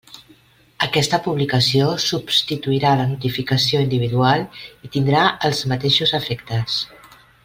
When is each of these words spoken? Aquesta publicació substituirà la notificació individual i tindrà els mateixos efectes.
Aquesta 0.85 1.17
publicació 1.25 1.89
substituirà 2.05 2.93
la 3.01 3.05
notificació 3.11 3.83
individual 3.87 4.47
i 4.87 4.91
tindrà 4.97 5.25
els 5.51 5.63
mateixos 5.75 6.15
efectes. 6.21 6.79